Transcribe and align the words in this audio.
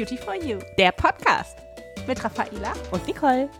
Beauty 0.00 0.16
for 0.16 0.34
You, 0.34 0.58
der 0.78 0.92
Podcast 0.92 1.58
mit 2.06 2.24
Raffaela 2.24 2.72
und 2.90 3.06
Nicole. 3.06 3.50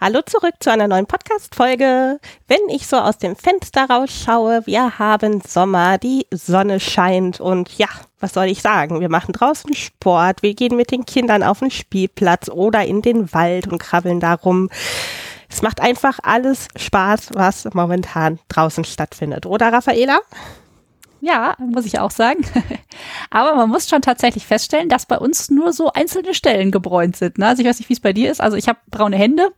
Hallo 0.00 0.20
zurück 0.24 0.54
zu 0.60 0.70
einer 0.70 0.86
neuen 0.86 1.06
Podcast-Folge. 1.06 2.20
Wenn 2.46 2.68
ich 2.68 2.86
so 2.86 2.98
aus 2.98 3.18
dem 3.18 3.34
Fenster 3.34 3.90
rausschaue, 3.90 4.64
wir 4.64 5.00
haben 5.00 5.40
Sommer, 5.40 5.98
die 5.98 6.24
Sonne 6.30 6.78
scheint 6.78 7.40
und 7.40 7.76
ja, 7.78 7.88
was 8.20 8.32
soll 8.32 8.44
ich 8.44 8.62
sagen? 8.62 9.00
Wir 9.00 9.08
machen 9.08 9.32
draußen 9.32 9.74
Sport, 9.74 10.44
wir 10.44 10.54
gehen 10.54 10.76
mit 10.76 10.92
den 10.92 11.04
Kindern 11.04 11.42
auf 11.42 11.58
den 11.58 11.72
Spielplatz 11.72 12.48
oder 12.48 12.84
in 12.84 13.02
den 13.02 13.32
Wald 13.32 13.66
und 13.66 13.80
krabbeln 13.80 14.20
da 14.20 14.34
rum. 14.34 14.70
Es 15.50 15.62
macht 15.62 15.80
einfach 15.80 16.20
alles 16.22 16.68
Spaß, 16.76 17.30
was 17.32 17.64
momentan 17.74 18.38
draußen 18.46 18.84
stattfindet, 18.84 19.46
oder 19.46 19.72
Raffaela? 19.72 20.20
Ja, 21.20 21.56
muss 21.58 21.84
ich 21.84 21.98
auch 21.98 22.10
sagen. 22.10 22.44
Aber 23.30 23.56
man 23.56 23.68
muss 23.68 23.88
schon 23.88 24.02
tatsächlich 24.02 24.46
feststellen, 24.46 24.88
dass 24.88 25.06
bei 25.06 25.18
uns 25.18 25.50
nur 25.50 25.72
so 25.72 25.92
einzelne 25.92 26.34
Stellen 26.34 26.70
gebräunt 26.70 27.16
sind. 27.16 27.38
Ne? 27.38 27.46
Also 27.46 27.62
ich 27.62 27.68
weiß 27.68 27.78
nicht, 27.78 27.88
wie 27.88 27.94
es 27.94 28.00
bei 28.00 28.12
dir 28.12 28.30
ist. 28.30 28.40
Also 28.40 28.56
ich 28.56 28.68
habe 28.68 28.78
braune 28.90 29.16
Hände. 29.16 29.50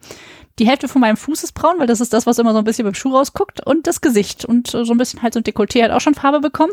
Die 0.59 0.67
Hälfte 0.67 0.89
von 0.89 1.01
meinem 1.01 1.17
Fuß 1.17 1.45
ist 1.45 1.53
braun, 1.53 1.79
weil 1.79 1.87
das 1.87 2.01
ist 2.01 2.13
das, 2.13 2.27
was 2.27 2.39
immer 2.39 2.53
so 2.53 2.59
ein 2.59 2.65
bisschen 2.65 2.85
beim 2.85 2.95
Schuh 2.95 3.15
rausguckt. 3.15 3.67
Und 3.67 3.87
das 3.87 4.01
Gesicht. 4.01 4.45
Und 4.45 4.69
so 4.69 4.85
ein 4.91 4.99
bisschen 4.99 5.23
halt 5.23 5.35
so 5.35 5.41
ein 5.41 5.45
Dekolleté 5.45 5.83
hat 5.83 5.91
auch 5.91 6.01
schon 6.01 6.15
Farbe 6.15 6.41
bekommen. 6.41 6.73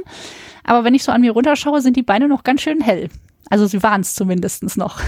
Aber 0.64 0.84
wenn 0.84 0.96
ich 0.96 1.04
so 1.04 1.12
an 1.12 1.22
mir 1.22 1.32
runterschaue, 1.32 1.82
sind 1.82 1.96
die 1.96 2.04
Beine 2.04 2.28
noch 2.28 2.44
ganz 2.44 2.62
schön 2.62 2.82
hell. 2.82 3.10
Also 3.50 3.66
sie 3.66 3.82
waren 3.84 4.02
es 4.02 4.16
zumindest 4.16 4.78
noch. 4.78 5.00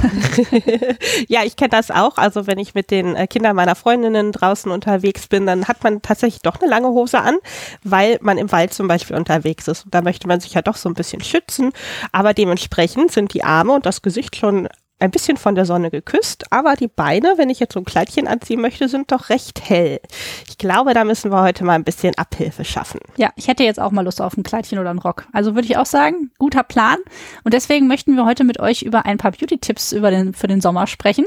ja, 1.28 1.44
ich 1.44 1.56
kenne 1.56 1.70
das 1.70 1.92
auch. 1.92 2.18
Also 2.18 2.48
wenn 2.48 2.58
ich 2.58 2.74
mit 2.74 2.92
den 2.92 3.16
äh, 3.16 3.28
Kindern 3.28 3.56
meiner 3.56 3.76
Freundinnen 3.76 4.32
draußen 4.32 4.72
unterwegs 4.72 5.28
bin, 5.28 5.46
dann 5.46 5.68
hat 5.68 5.84
man 5.84 6.02
tatsächlich 6.02 6.42
doch 6.42 6.62
eine 6.62 6.70
lange 6.70 6.90
Hose 6.90 7.20
an, 7.20 7.38
weil 7.84 8.18
man 8.22 8.38
im 8.38 8.52
Wald 8.52 8.74
zum 8.74 8.88
Beispiel 8.88 9.16
unterwegs 9.16 9.68
ist. 9.68 9.86
Und 9.86 9.94
da 9.94 10.02
möchte 10.02 10.28
man 10.28 10.40
sich 10.40 10.54
ja 10.54 10.62
doch 10.62 10.76
so 10.76 10.90
ein 10.90 10.96
bisschen 10.96 11.24
schützen. 11.24 11.72
Aber 12.12 12.34
dementsprechend 12.34 13.12
sind 13.12 13.34
die 13.34 13.44
Arme 13.44 13.74
und 13.74 13.86
das 13.86 14.02
Gesicht 14.02 14.36
schon 14.36 14.70
ein 15.00 15.12
bisschen 15.12 15.38
von 15.38 15.56
der 15.56 15.66
Sonne 15.66 15.90
geküsst, 15.90 16.52
aber 16.52 16.76
die 16.76 16.88
Beine, 16.88 17.34
wenn 17.38 17.50
ich 17.50 17.60
jetzt 17.60 17.74
so 17.74 17.80
ein 17.80 17.86
Kleidchen 17.86 18.28
anziehen 18.28 18.62
möchte, 18.62 18.90
sind 18.90 19.12
doch 19.12 19.30
recht 19.30 19.70
hell. 19.70 20.00
Ich 20.48 20.58
glaube, 20.58 20.94
da 20.94 21.04
müssen 21.04 21.32
wir 21.32 21.42
heute 21.42 21.64
mal 21.64 21.74
ein 21.74 21.84
bisschen 21.84 22.16
Abhilfe 22.18 22.66
schaffen. 22.66 23.00
Ja, 23.18 23.32
ich 23.36 23.48
hätte 23.48 23.64
jetzt 23.64 23.80
auch 23.80 23.92
mal 23.92 24.04
Lust 24.04 24.22
auf 24.22 24.36
ein 24.38 24.44
Kleidchen 24.44 24.80
oder 24.80 24.90
einen 24.90 25.00
Rock. 25.00 25.28
Also 25.32 25.56
würde 25.56 25.68
ich 25.68 25.78
auch 25.78 25.86
sagen, 25.86 26.32
guter 26.38 26.64
Plan. 26.64 26.98
Und 27.44 27.54
deswegen 27.54 27.88
möchten 27.88 28.16
wir 28.16 28.26
heute 28.26 28.44
mit 28.44 28.60
euch 28.60 28.82
über 28.82 29.06
ein 29.06 29.18
paar 29.18 29.32
Beauty-Tipps 29.32 29.92
den, 29.92 30.34
für 30.34 30.48
den 30.48 30.62
Sommer 30.62 30.88
sprechen. 30.88 31.26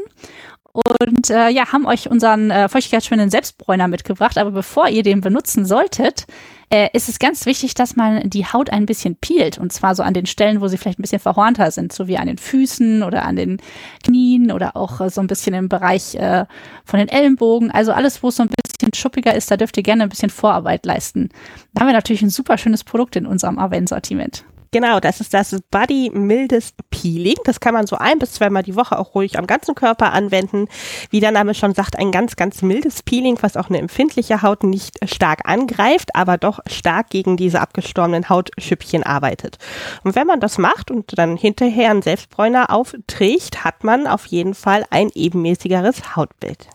Und 0.72 1.28
äh, 1.28 1.50
ja, 1.50 1.70
haben 1.70 1.84
euch 1.84 2.10
unseren 2.10 2.50
äh, 2.50 2.66
feuchtigkeitsspendenden 2.66 3.30
Selbstbräuner 3.30 3.88
mitgebracht. 3.88 4.38
Aber 4.38 4.52
bevor 4.52 4.88
ihr 4.88 5.02
den 5.02 5.20
benutzen 5.20 5.66
solltet, 5.66 6.26
äh, 6.70 6.88
ist 6.94 7.10
es 7.10 7.18
ganz 7.18 7.44
wichtig, 7.44 7.74
dass 7.74 7.94
man 7.94 8.30
die 8.30 8.46
Haut 8.46 8.70
ein 8.70 8.86
bisschen 8.86 9.16
peelt. 9.16 9.58
Und 9.58 9.70
zwar 9.74 9.94
so 9.94 10.02
an 10.02 10.14
den 10.14 10.24
Stellen, 10.24 10.62
wo 10.62 10.68
sie 10.68 10.78
vielleicht 10.78 10.98
ein 10.98 11.02
bisschen 11.02 11.20
verhornter 11.20 11.70
sind, 11.70 11.92
so 11.92 12.06
wie 12.06 12.16
an 12.16 12.26
den 12.26 12.38
Füßen 12.38 13.02
oder 13.02 13.24
an 13.24 13.36
den 13.36 13.58
Knien 14.02 14.50
oder 14.50 14.74
auch 14.74 15.02
äh, 15.02 15.10
so 15.10 15.20
ein 15.20 15.26
bisschen 15.26 15.52
im 15.52 15.68
Bereich 15.68 16.14
äh, 16.14 16.46
von 16.86 16.98
den 16.98 17.08
Ellenbogen. 17.08 17.70
Also 17.70 17.92
alles, 17.92 18.22
wo 18.22 18.28
es 18.28 18.36
so 18.36 18.44
ein 18.44 18.48
bisschen 18.48 18.94
schuppiger 18.94 19.34
ist, 19.34 19.50
da 19.50 19.58
dürft 19.58 19.76
ihr 19.76 19.82
gerne 19.82 20.04
ein 20.04 20.08
bisschen 20.08 20.30
Vorarbeit 20.30 20.86
leisten. 20.86 21.28
Da 21.74 21.82
haben 21.82 21.88
wir 21.88 21.94
natürlich 21.94 22.22
ein 22.22 22.30
super 22.30 22.56
schönes 22.56 22.82
Produkt 22.82 23.16
in 23.16 23.26
unserem 23.26 23.58
Avent-Sortiment. 23.58 24.44
Genau, 24.74 25.00
das 25.00 25.20
ist 25.20 25.34
das 25.34 25.54
Body 25.70 26.10
Mildes 26.14 26.72
Peeling. 26.88 27.36
Das 27.44 27.60
kann 27.60 27.74
man 27.74 27.86
so 27.86 27.96
ein 27.96 28.18
bis 28.18 28.32
zweimal 28.32 28.62
die 28.62 28.74
Woche 28.74 28.98
auch 28.98 29.14
ruhig 29.14 29.38
am 29.38 29.46
ganzen 29.46 29.74
Körper 29.74 30.14
anwenden. 30.14 30.66
Wie 31.10 31.20
der 31.20 31.30
Name 31.30 31.54
schon 31.54 31.74
sagt, 31.74 31.98
ein 31.98 32.10
ganz, 32.10 32.36
ganz 32.36 32.62
mildes 32.62 33.02
Peeling, 33.02 33.36
was 33.42 33.58
auch 33.58 33.68
eine 33.68 33.76
empfindliche 33.76 34.40
Haut 34.40 34.62
nicht 34.64 34.98
stark 35.06 35.46
angreift, 35.46 36.16
aber 36.16 36.38
doch 36.38 36.60
stark 36.66 37.10
gegen 37.10 37.36
diese 37.36 37.60
abgestorbenen 37.60 38.30
Hautschüppchen 38.30 39.02
arbeitet. 39.02 39.58
Und 40.04 40.14
wenn 40.14 40.26
man 40.26 40.40
das 40.40 40.56
macht 40.56 40.90
und 40.90 41.18
dann 41.18 41.36
hinterher 41.36 41.90
einen 41.90 42.00
Selbstbräuner 42.00 42.70
aufträgt, 42.70 43.64
hat 43.64 43.84
man 43.84 44.06
auf 44.06 44.24
jeden 44.24 44.54
Fall 44.54 44.86
ein 44.88 45.10
ebenmäßigeres 45.14 46.16
Hautbild. 46.16 46.68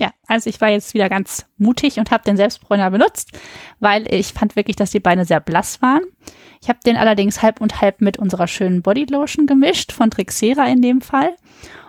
Ja, 0.00 0.10
also 0.26 0.48
ich 0.48 0.60
war 0.60 0.68
jetzt 0.70 0.94
wieder 0.94 1.08
ganz 1.08 1.46
mutig 1.58 1.98
und 1.98 2.10
habe 2.10 2.24
den 2.24 2.36
Selbstbräuner 2.36 2.90
benutzt, 2.90 3.38
weil 3.78 4.12
ich 4.12 4.32
fand 4.32 4.56
wirklich, 4.56 4.76
dass 4.76 4.90
die 4.90 5.00
Beine 5.00 5.24
sehr 5.24 5.40
blass 5.40 5.82
waren. 5.82 6.02
Ich 6.62 6.68
habe 6.68 6.78
den 6.84 6.96
allerdings 6.96 7.42
halb 7.42 7.60
und 7.60 7.80
halb 7.80 8.00
mit 8.00 8.18
unserer 8.18 8.46
schönen 8.46 8.82
Bodylotion 8.82 9.46
gemischt, 9.46 9.92
von 9.92 10.10
Trixera 10.10 10.66
in 10.66 10.80
dem 10.80 11.00
Fall. 11.00 11.36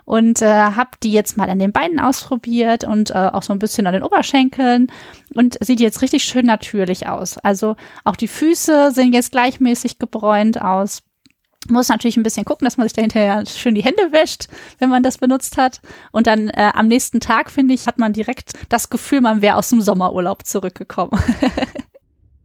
Und 0.06 0.42
äh, 0.42 0.48
habe 0.48 0.92
die 1.02 1.14
jetzt 1.14 1.38
mal 1.38 1.50
an 1.50 1.60
den 1.60 1.72
Beinen 1.72 2.00
ausprobiert 2.00 2.84
und 2.84 3.12
äh, 3.12 3.30
auch 3.32 3.42
so 3.44 3.54
ein 3.54 3.60
bisschen 3.60 3.88
an 3.88 3.94
den 3.94 4.04
Oberschenkeln 4.04 4.92
und 5.34 5.58
sieht 5.64 5.80
jetzt 5.80 6.02
richtig 6.02 6.26
schön 6.26 6.46
natürlich 6.46 7.08
aus. 7.08 7.38
Also 7.38 7.78
auch 8.04 8.18
die 8.18 8.28
Füße 8.28 8.92
sehen 8.92 9.14
jetzt 9.14 9.32
gleichmäßig 9.32 10.00
gebräunt 10.00 10.62
aus. 10.62 11.04
Muss 11.70 11.90
natürlich 11.90 12.18
ein 12.18 12.24
bisschen 12.24 12.46
gucken, 12.46 12.66
dass 12.66 12.78
man 12.78 12.88
sich 12.88 12.94
da 12.94 13.02
hinterher 13.02 13.46
schön 13.46 13.76
die 13.76 13.84
Hände 13.84 14.12
wäscht, 14.12 14.48
wenn 14.80 14.90
man 14.90 15.04
das 15.04 15.18
benutzt 15.18 15.58
hat. 15.58 15.82
Und 16.12 16.28
dann 16.28 16.50
äh, 16.50 16.72
am 16.74 16.88
nächsten 16.88 17.20
Tag, 17.20 17.50
finde 17.52 17.74
ich, 17.74 17.88
hat 17.88 17.98
man 17.98 18.14
direkt 18.14 18.54
das 18.70 18.90
Gefühl, 18.90 19.22
man 19.22 19.42
wäre 19.42 19.56
aus 19.56 19.70
dem 19.70 19.82
Sommerurlaub 19.82 20.46
zurückgekommen. 20.46 21.12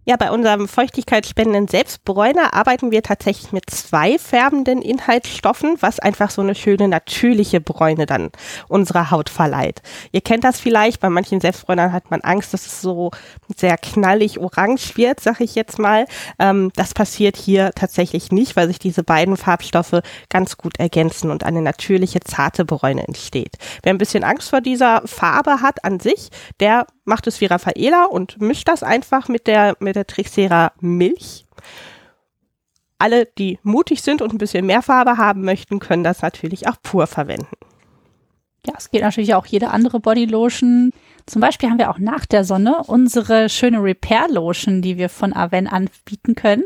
Ja, 0.09 0.17
bei 0.17 0.31
unserem 0.31 0.69
feuchtigkeitsspendenden 0.69 1.69
Selbstbräuner 1.69 2.55
arbeiten 2.55 2.91
wir 2.91 3.03
tatsächlich 3.03 3.53
mit 3.53 3.69
zwei 3.69 4.19
färbenden 4.19 4.81
Inhaltsstoffen, 4.81 5.77
was 5.81 6.01
einfach 6.01 6.31
so 6.31 6.41
eine 6.41 6.55
schöne 6.55 6.89
natürliche 6.89 7.61
Bräune 7.61 8.07
dann 8.07 8.31
unserer 8.69 9.11
Haut 9.11 9.29
verleiht. 9.29 9.83
Ihr 10.11 10.23
kennt 10.23 10.45
das 10.45 10.61
vielleicht, 10.61 11.01
bei 11.01 11.11
manchen 11.11 11.43
Selbstbräunern 11.43 11.93
hat 11.93 12.11
man 12.11 12.23
Angst, 12.23 12.55
dass 12.55 12.65
es 12.65 12.81
so 12.81 13.11
sehr 13.55 13.77
knallig 13.77 14.39
orange 14.39 14.97
wird, 14.97 15.21
sag 15.21 15.43
ich 15.43 15.55
jetzt 15.55 15.79
mal. 15.79 16.07
Ähm, 16.39 16.73
das 16.75 16.95
passiert 16.95 17.37
hier 17.37 17.73
tatsächlich 17.75 18.33
nicht, 18.33 18.57
weil 18.57 18.69
sich 18.69 18.79
diese 18.79 19.03
beiden 19.03 19.37
Farbstoffe 19.37 20.01
ganz 20.31 20.57
gut 20.57 20.81
ergänzen 20.81 21.31
und 21.31 21.45
eine 21.45 21.61
natürliche 21.61 22.21
zarte 22.21 22.65
Bräune 22.65 23.07
entsteht. 23.07 23.57
Wer 23.83 23.93
ein 23.93 23.99
bisschen 23.99 24.25
Angst 24.25 24.49
vor 24.49 24.63
dieser 24.63 25.03
Farbe 25.05 25.61
hat 25.61 25.85
an 25.85 26.01
sich, 26.01 26.31
der 26.61 26.87
macht 27.09 27.27
es 27.27 27.41
wie 27.41 27.47
Raffaela 27.47 28.05
und 28.05 28.41
mischt 28.41 28.69
das 28.69 28.83
einfach 28.85 29.29
mit 29.29 29.47
der, 29.47 29.77
mit 29.81 29.97
der 29.97 30.07
Trixera 30.07 30.73
Milch. 30.81 31.47
Alle, 32.99 33.27
die 33.27 33.59
mutig 33.63 34.03
sind 34.03 34.23
und 34.23 34.33
ein 34.33 34.39
bisschen 34.39 34.67
mehr 34.67 34.83
Farbe 34.83 35.17
haben 35.17 35.43
möchten, 35.43 35.79
können 35.81 36.05
das 36.05 36.23
natürlich 36.23 36.69
auch 36.69 36.77
pur 36.83 37.07
verwenden. 37.07 37.57
Ja, 38.67 38.75
es 38.77 38.91
geht 38.91 39.03
natürlich 39.03 39.35
auch 39.35 39.47
jede 39.47 39.71
andere 39.71 40.01
Bodylotion. 40.01 40.93
Zum 41.29 41.43
Beispiel 41.43 41.69
haben 41.69 41.79
wir 41.79 41.91
auch 41.91 41.99
nach 41.99 42.25
der 42.25 42.43
Sonne 42.43 42.83
unsere 42.87 43.51
schöne 43.51 43.83
Repair 43.83 44.29
Lotion, 44.31 44.81
die 44.81 44.97
wir 44.97 45.11
von 45.11 45.35
Aven 45.35 45.67
anbieten 45.67 46.35
können. 46.35 46.65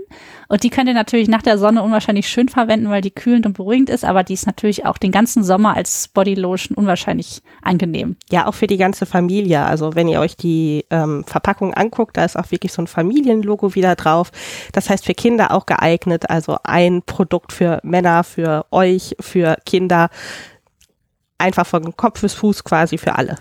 Und 0.48 0.62
die 0.62 0.70
könnt 0.70 0.86
ihr 0.86 0.94
natürlich 0.94 1.26
nach 1.26 1.42
der 1.42 1.58
Sonne 1.58 1.82
unwahrscheinlich 1.82 2.28
schön 2.28 2.48
verwenden, 2.48 2.88
weil 2.88 3.00
die 3.00 3.10
kühlend 3.10 3.44
und 3.44 3.54
beruhigend 3.54 3.90
ist, 3.90 4.04
aber 4.04 4.22
die 4.22 4.34
ist 4.34 4.46
natürlich 4.46 4.86
auch 4.86 4.98
den 4.98 5.10
ganzen 5.10 5.42
Sommer 5.42 5.74
als 5.74 6.06
Bodylotion 6.08 6.76
unwahrscheinlich 6.76 7.42
angenehm. 7.60 8.16
Ja, 8.30 8.46
auch 8.46 8.54
für 8.54 8.68
die 8.68 8.76
ganze 8.76 9.04
Familie. 9.04 9.64
Also 9.64 9.96
wenn 9.96 10.06
ihr 10.06 10.20
euch 10.20 10.36
die 10.36 10.84
ähm, 10.90 11.24
Verpackung 11.26 11.74
anguckt, 11.74 12.16
da 12.16 12.24
ist 12.24 12.38
auch 12.38 12.52
wirklich 12.52 12.72
so 12.72 12.82
ein 12.82 12.86
Familienlogo 12.86 13.74
wieder 13.74 13.96
drauf. 13.96 14.30
Das 14.72 14.88
heißt 14.88 15.04
für 15.04 15.14
Kinder 15.14 15.50
auch 15.50 15.66
geeignet. 15.66 16.30
Also 16.30 16.56
ein 16.62 17.02
Produkt 17.02 17.52
für 17.52 17.80
Männer, 17.82 18.22
für 18.22 18.66
euch, 18.70 19.16
für 19.18 19.56
Kinder. 19.66 20.08
Einfach 21.42 21.66
von 21.66 21.96
Kopf 21.96 22.20
bis 22.20 22.34
Fuß 22.34 22.62
quasi 22.62 22.98
für 22.98 23.16
alle. 23.16 23.36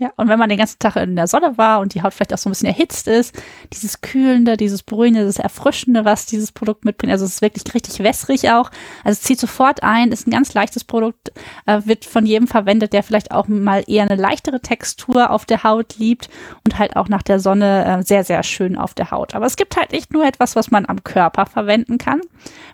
Ja, 0.00 0.10
und 0.16 0.28
wenn 0.28 0.38
man 0.38 0.48
den 0.48 0.56
ganzen 0.56 0.78
Tag 0.78 0.96
in 0.96 1.14
der 1.14 1.26
Sonne 1.26 1.58
war 1.58 1.78
und 1.80 1.92
die 1.92 2.02
Haut 2.02 2.14
vielleicht 2.14 2.32
auch 2.32 2.38
so 2.38 2.48
ein 2.48 2.52
bisschen 2.52 2.68
erhitzt 2.68 3.06
ist, 3.06 3.38
dieses 3.70 4.00
Kühlende, 4.00 4.56
dieses 4.56 4.82
Beruhigende, 4.82 5.26
das 5.26 5.38
Erfrischende, 5.38 6.06
was 6.06 6.24
dieses 6.24 6.52
Produkt 6.52 6.86
mitbringt, 6.86 7.12
also 7.12 7.26
es 7.26 7.34
ist 7.34 7.42
wirklich 7.42 7.74
richtig 7.74 8.02
wässrig 8.02 8.50
auch. 8.50 8.70
Also 9.04 9.18
es 9.18 9.20
zieht 9.20 9.38
sofort 9.38 9.82
ein, 9.82 10.10
ist 10.10 10.26
ein 10.26 10.30
ganz 10.30 10.54
leichtes 10.54 10.84
Produkt, 10.84 11.32
äh, 11.66 11.82
wird 11.84 12.06
von 12.06 12.24
jedem 12.24 12.48
verwendet, 12.48 12.94
der 12.94 13.02
vielleicht 13.02 13.30
auch 13.30 13.46
mal 13.46 13.84
eher 13.86 14.04
eine 14.04 14.14
leichtere 14.14 14.62
Textur 14.62 15.30
auf 15.30 15.44
der 15.44 15.64
Haut 15.64 15.98
liebt 15.98 16.30
und 16.64 16.78
halt 16.78 16.96
auch 16.96 17.10
nach 17.10 17.22
der 17.22 17.38
Sonne 17.38 17.98
äh, 18.00 18.02
sehr, 18.02 18.24
sehr 18.24 18.42
schön 18.42 18.78
auf 18.78 18.94
der 18.94 19.10
Haut. 19.10 19.34
Aber 19.34 19.44
es 19.44 19.56
gibt 19.56 19.76
halt 19.76 19.92
nicht 19.92 20.14
nur 20.14 20.24
etwas, 20.24 20.56
was 20.56 20.70
man 20.70 20.86
am 20.86 21.04
Körper 21.04 21.44
verwenden 21.44 21.98
kann. 21.98 22.22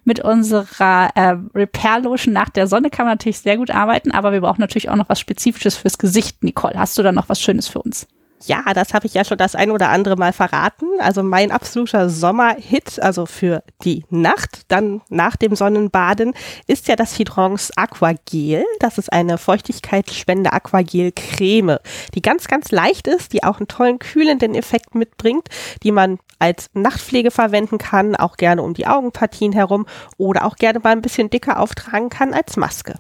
Mit 0.04 0.20
unserer 0.20 1.10
äh, 1.16 1.34
Repair 1.56 1.98
Lotion 1.98 2.32
nach 2.32 2.50
der 2.50 2.68
Sonne 2.68 2.88
kann 2.88 3.06
man 3.06 3.14
natürlich 3.14 3.40
sehr 3.40 3.56
gut 3.56 3.72
arbeiten, 3.72 4.12
aber 4.12 4.30
wir 4.30 4.42
brauchen 4.42 4.60
natürlich 4.60 4.90
auch 4.90 4.94
noch 4.94 5.08
was 5.08 5.18
Spezifisches 5.18 5.74
fürs 5.76 5.98
Gesicht. 5.98 6.44
Nicole, 6.44 6.78
hast 6.78 6.96
du 6.96 7.02
da 7.02 7.15
noch 7.16 7.28
was 7.28 7.40
Schönes 7.40 7.66
für 7.66 7.82
uns? 7.82 8.06
Ja, 8.44 8.62
das 8.74 8.92
habe 8.92 9.06
ich 9.06 9.14
ja 9.14 9.24
schon 9.24 9.38
das 9.38 9.54
ein 9.54 9.70
oder 9.70 9.88
andere 9.88 10.16
Mal 10.16 10.32
verraten. 10.32 10.86
Also 11.00 11.22
mein 11.22 11.50
absoluter 11.50 12.10
Sommerhit, 12.10 13.00
also 13.00 13.24
für 13.24 13.62
die 13.82 14.04
Nacht, 14.10 14.62
dann 14.68 15.00
nach 15.08 15.36
dem 15.36 15.56
Sonnenbaden, 15.56 16.34
ist 16.66 16.86
ja 16.86 16.96
das 16.96 17.18
Hydrons 17.18 17.72
Aquagel. 17.76 18.64
Das 18.78 18.98
ist 18.98 19.12
eine 19.12 19.38
feuchtigkeitsspende 19.38 20.52
Aquagel-Creme, 20.52 21.78
die 22.14 22.22
ganz, 22.22 22.46
ganz 22.46 22.70
leicht 22.70 23.08
ist, 23.08 23.32
die 23.32 23.42
auch 23.42 23.56
einen 23.58 23.68
tollen 23.68 23.98
kühlenden 23.98 24.54
Effekt 24.54 24.94
mitbringt, 24.94 25.48
die 25.82 25.92
man 25.92 26.18
als 26.38 26.68
Nachtpflege 26.74 27.30
verwenden 27.30 27.78
kann, 27.78 28.14
auch 28.16 28.36
gerne 28.36 28.62
um 28.62 28.74
die 28.74 28.86
Augenpartien 28.86 29.52
herum 29.52 29.86
oder 30.18 30.44
auch 30.44 30.56
gerne 30.56 30.80
mal 30.80 30.92
ein 30.92 31.02
bisschen 31.02 31.30
dicker 31.30 31.58
auftragen 31.58 32.10
kann 32.10 32.34
als 32.34 32.56
Maske. 32.56 32.96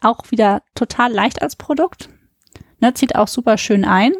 Auch 0.00 0.30
wieder 0.30 0.62
total 0.74 1.12
leicht 1.12 1.42
als 1.42 1.56
Produkt. 1.56 2.10
Ne, 2.80 2.94
zieht 2.94 3.16
auch 3.16 3.28
super 3.28 3.58
schön 3.58 3.84
ein. 3.84 4.12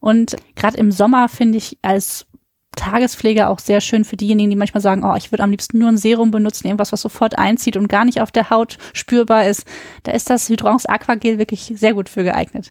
Und 0.00 0.36
gerade 0.56 0.78
im 0.78 0.92
Sommer 0.92 1.28
finde 1.28 1.58
ich 1.58 1.78
als 1.82 2.26
Tagespflege 2.76 3.48
auch 3.48 3.58
sehr 3.58 3.80
schön 3.80 4.04
für 4.04 4.16
diejenigen, 4.16 4.50
die 4.50 4.56
manchmal 4.56 4.80
sagen, 4.80 5.04
oh, 5.04 5.14
ich 5.16 5.32
würde 5.32 5.42
am 5.42 5.50
liebsten 5.50 5.78
nur 5.78 5.88
ein 5.88 5.98
Serum 5.98 6.30
benutzen, 6.30 6.66
irgendwas, 6.66 6.92
was 6.92 7.02
sofort 7.02 7.38
einzieht 7.38 7.76
und 7.76 7.88
gar 7.88 8.04
nicht 8.04 8.20
auf 8.20 8.30
der 8.30 8.50
Haut 8.50 8.78
spürbar 8.92 9.46
ist. 9.46 9.66
Da 10.04 10.12
ist 10.12 10.30
das 10.30 10.48
Hydrons 10.48 10.86
Aquagel 10.86 11.38
wirklich 11.38 11.72
sehr 11.76 11.94
gut 11.94 12.08
für 12.08 12.22
geeignet. 12.22 12.70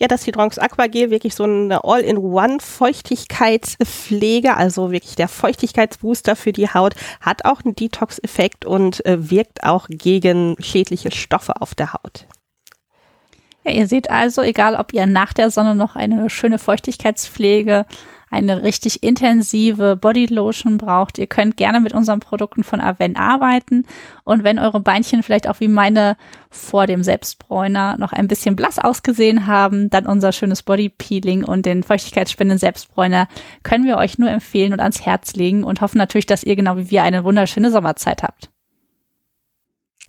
Ja, 0.00 0.08
das 0.08 0.26
Hydrons 0.26 0.58
Aquagel 0.58 1.10
wirklich 1.10 1.36
so 1.36 1.44
eine 1.44 1.84
All-in-One 1.84 2.58
Feuchtigkeitspflege, 2.60 4.56
also 4.56 4.90
wirklich 4.90 5.14
der 5.14 5.28
Feuchtigkeitsbooster 5.28 6.34
für 6.34 6.50
die 6.52 6.68
Haut, 6.68 6.94
hat 7.20 7.44
auch 7.44 7.62
einen 7.64 7.76
Detox-Effekt 7.76 8.64
und 8.64 9.06
äh, 9.06 9.30
wirkt 9.30 9.62
auch 9.62 9.86
gegen 9.88 10.56
schädliche 10.58 11.12
Stoffe 11.12 11.60
auf 11.62 11.76
der 11.76 11.92
Haut. 11.92 12.26
Ja, 13.64 13.72
ihr 13.72 13.86
seht 13.86 14.10
also, 14.10 14.42
egal 14.42 14.74
ob 14.74 14.92
ihr 14.92 15.06
nach 15.06 15.32
der 15.32 15.50
Sonne 15.50 15.74
noch 15.74 15.94
eine 15.94 16.28
schöne 16.30 16.58
Feuchtigkeitspflege 16.58 17.86
eine 18.32 18.62
richtig 18.62 19.02
intensive 19.02 19.94
Bodylotion 19.94 20.78
braucht, 20.78 21.18
ihr 21.18 21.26
könnt 21.26 21.58
gerne 21.58 21.80
mit 21.80 21.92
unseren 21.92 22.20
Produkten 22.20 22.64
von 22.64 22.80
Aven 22.80 23.14
arbeiten. 23.14 23.84
Und 24.24 24.42
wenn 24.42 24.58
eure 24.58 24.80
Beinchen 24.80 25.22
vielleicht 25.22 25.46
auch 25.46 25.60
wie 25.60 25.68
meine 25.68 26.16
vor 26.48 26.86
dem 26.86 27.02
Selbstbräuner 27.02 27.98
noch 27.98 28.14
ein 28.14 28.28
bisschen 28.28 28.56
blass 28.56 28.78
ausgesehen 28.78 29.46
haben, 29.46 29.90
dann 29.90 30.06
unser 30.06 30.32
schönes 30.32 30.62
Bodypeeling 30.62 31.44
und 31.44 31.66
den 31.66 31.82
feuchtigkeitsspendenden 31.82 32.58
Selbstbräuner 32.58 33.28
können 33.64 33.84
wir 33.84 33.98
euch 33.98 34.18
nur 34.18 34.30
empfehlen 34.30 34.72
und 34.72 34.80
ans 34.80 35.04
Herz 35.04 35.34
legen 35.34 35.62
und 35.62 35.82
hoffen 35.82 35.98
natürlich, 35.98 36.26
dass 36.26 36.42
ihr 36.42 36.56
genau 36.56 36.78
wie 36.78 36.90
wir 36.90 37.02
eine 37.02 37.24
wunderschöne 37.24 37.70
Sommerzeit 37.70 38.22
habt. 38.22 38.51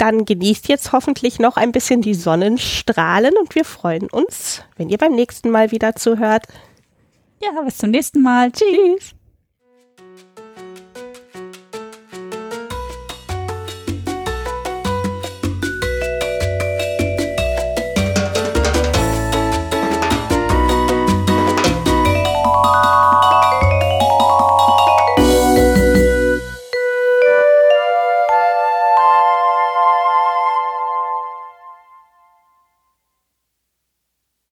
Dann 0.04 0.26
genießt 0.26 0.68
jetzt 0.68 0.92
hoffentlich 0.92 1.40
noch 1.40 1.56
ein 1.56 1.72
bisschen 1.72 2.02
die 2.02 2.14
Sonnenstrahlen 2.14 3.38
und 3.40 3.56
wir 3.56 3.64
freuen 3.64 4.10
uns, 4.10 4.62
wenn 4.76 4.90
ihr 4.90 4.98
beim 4.98 5.14
nächsten 5.16 5.50
Mal 5.50 5.72
wieder 5.72 5.96
zuhört. 5.96 6.44
Ja, 7.42 7.62
bis 7.62 7.78
zum 7.78 7.92
nächsten 7.92 8.22
Mal. 8.22 8.52
Tschüss. 8.52 9.16